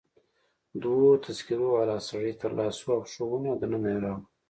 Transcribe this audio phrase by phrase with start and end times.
[0.81, 4.21] دوو تذکره والاو سړی تر لاسو او پښو ونیو او دننه يې راوړ.